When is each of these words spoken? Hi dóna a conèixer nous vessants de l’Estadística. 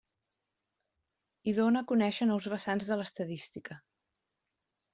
Hi 1.45 1.53
dóna 1.59 1.83
a 1.85 1.87
conèixer 1.93 2.29
nous 2.31 2.49
vessants 2.55 2.91
de 2.93 2.99
l’Estadística. 3.03 3.81